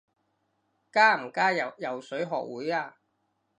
[0.91, 2.97] 加唔加入游水學會啊？